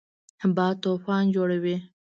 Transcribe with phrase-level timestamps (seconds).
[0.55, 1.77] باد طوفان جوړوي